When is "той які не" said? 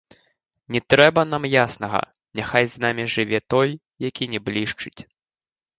3.55-4.39